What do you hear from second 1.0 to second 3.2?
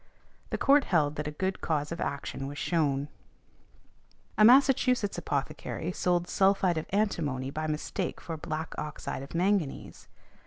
that a good cause of action was shewn.